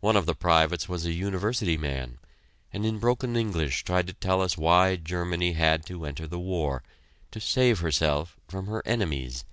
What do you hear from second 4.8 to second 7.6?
Germany had to enter the war, to